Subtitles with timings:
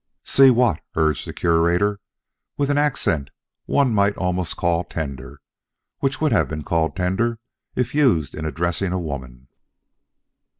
[0.25, 1.99] "See what?" urged the Curator
[2.57, 3.29] with an accent
[3.67, 5.41] one might almost call tender
[6.01, 7.37] would have been called tender,
[7.75, 9.47] if used in addressing a woman.